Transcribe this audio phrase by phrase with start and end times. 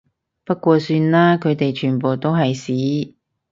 [0.45, 3.13] 不過算啦，佢哋全部都係屎